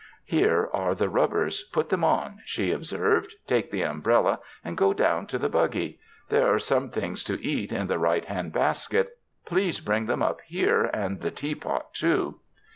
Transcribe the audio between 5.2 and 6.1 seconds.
to the buggy.